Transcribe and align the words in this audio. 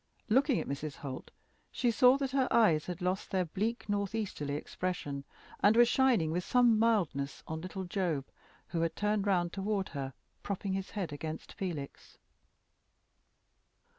Looking 0.29 0.59
at 0.59 0.67
Mrs. 0.67 0.95
Holt, 0.95 1.29
she 1.71 1.91
saw 1.91 2.17
that 2.17 2.31
her 2.31 2.47
eyes 2.49 2.87
had 2.87 3.03
lost 3.03 3.29
their 3.29 3.45
bleak 3.45 3.87
north 3.87 4.15
easterly 4.15 4.55
expression, 4.55 5.25
and 5.59 5.75
were 5.77 5.85
shining 5.85 6.31
with 6.31 6.43
some 6.43 6.79
mildness 6.79 7.43
on 7.47 7.61
little 7.61 7.83
Job, 7.83 8.25
who 8.69 8.81
had 8.81 8.95
turned 8.95 9.27
round 9.27 9.53
toward 9.53 9.89
her, 9.89 10.15
propping 10.41 10.73
his 10.73 10.89
head 10.89 11.13
against 11.13 11.53
Felix. 11.53 12.17